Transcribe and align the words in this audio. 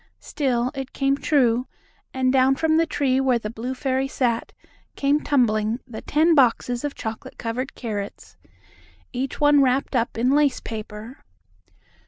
Still, 0.19 0.71
it 0.73 0.93
came 0.93 1.15
true, 1.15 1.67
and 2.11 2.33
down 2.33 2.55
from 2.55 2.77
the 2.77 2.87
tree 2.87 3.19
where 3.19 3.37
the 3.37 3.51
blue 3.51 3.75
fairy 3.75 4.07
sat, 4.07 4.51
came 4.95 5.19
tumbling 5.19 5.79
the 5.85 6.01
ten 6.01 6.33
boxes 6.33 6.83
of 6.83 6.95
chocolate 6.95 7.37
covered 7.37 7.75
carrots, 7.75 8.35
each 9.13 9.39
one 9.39 9.61
wrapped 9.61 9.95
up 9.95 10.17
in 10.17 10.31
lace 10.31 10.59
paper. 10.59 11.23